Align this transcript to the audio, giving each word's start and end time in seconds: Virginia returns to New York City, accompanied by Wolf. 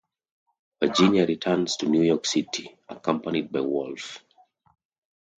Virginia 0.83 1.27
returns 1.27 1.75
to 1.77 1.85
New 1.85 2.01
York 2.01 2.25
City, 2.25 2.75
accompanied 2.89 3.51
by 3.51 3.59
Wolf. 3.61 4.23